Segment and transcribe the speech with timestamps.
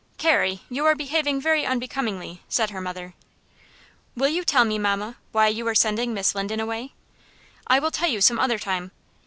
[0.17, 3.13] "Carrie, you are behaving very unbecomingly," said her mother.
[4.17, 6.93] "Will you tell me, mamma, why you are sending Miss Linden away?"
[7.67, 8.89] "I will tell you some other time."